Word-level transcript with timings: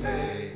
say. 0.00 0.49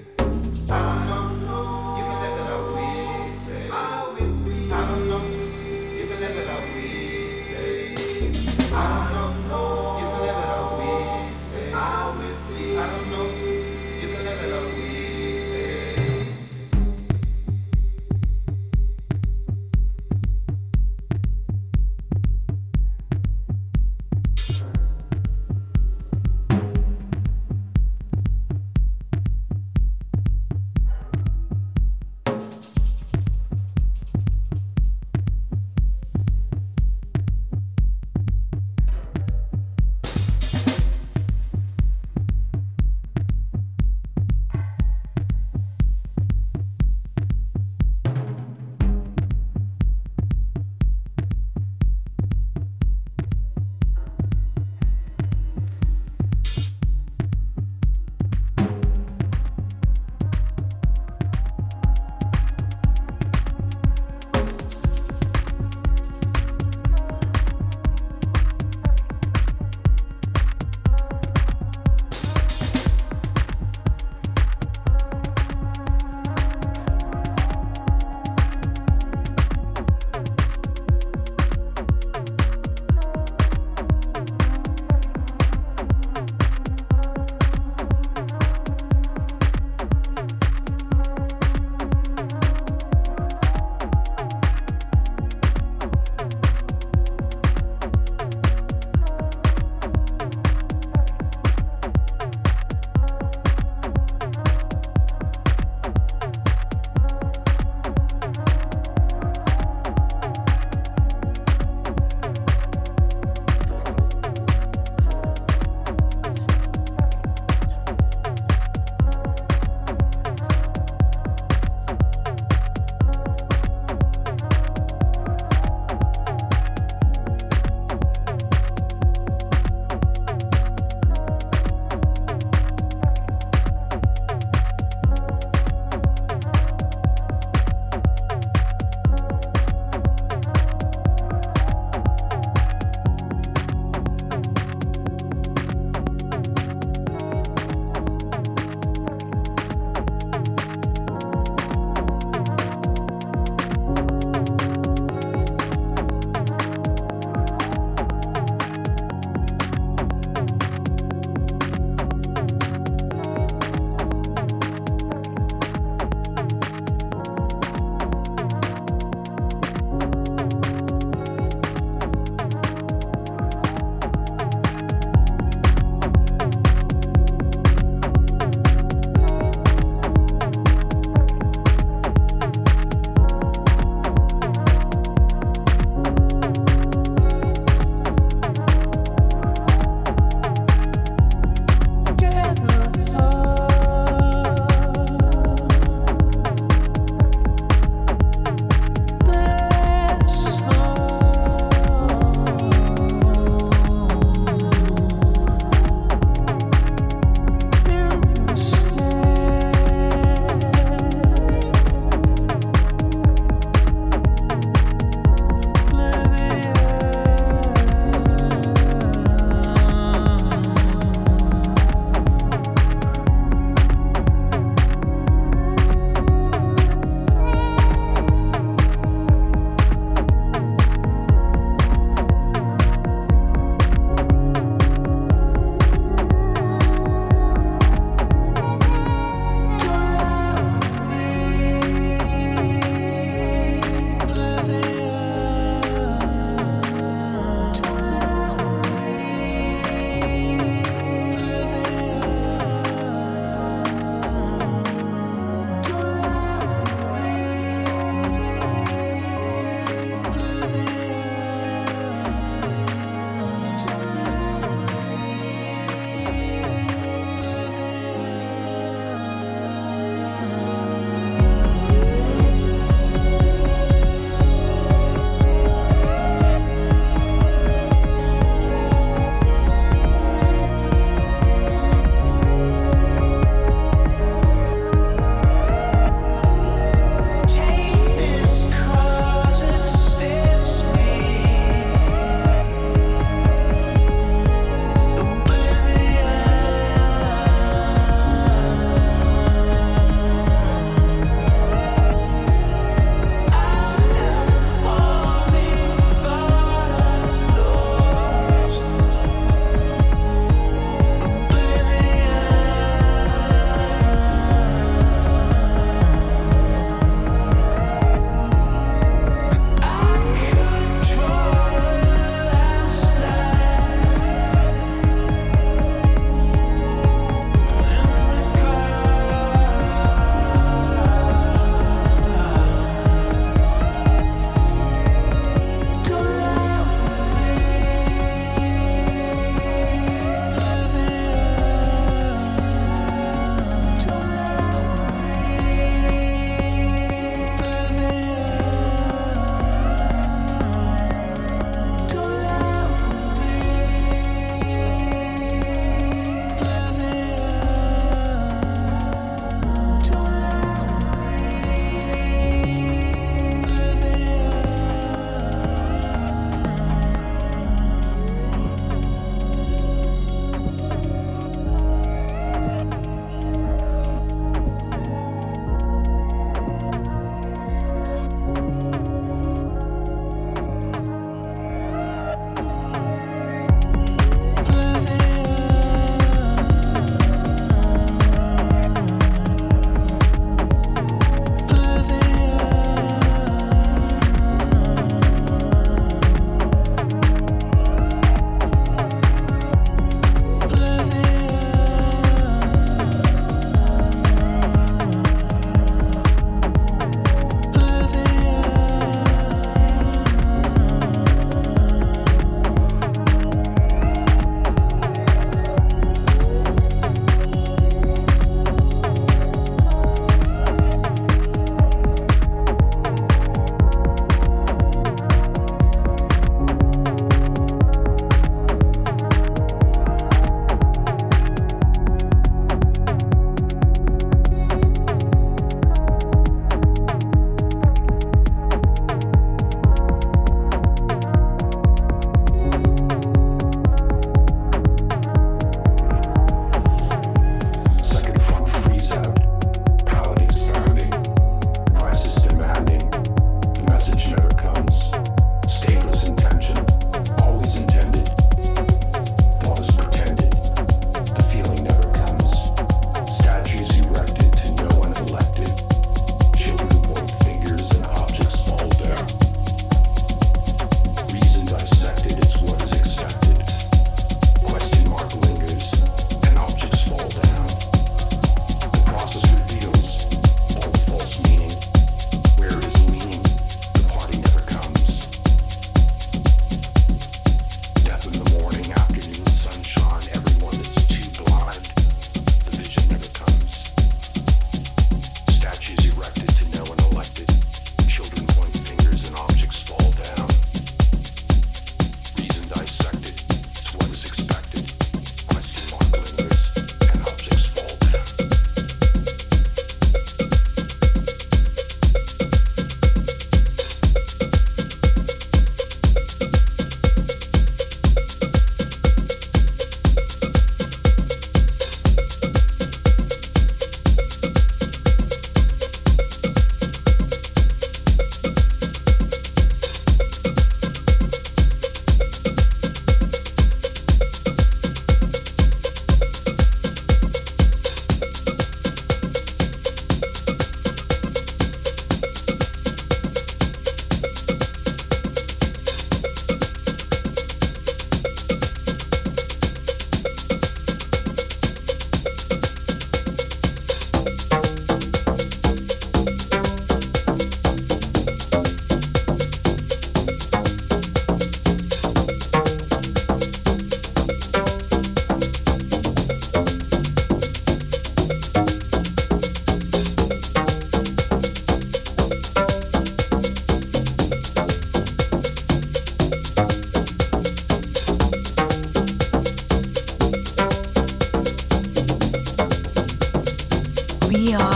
We 584.44 584.52
are. 584.52 584.73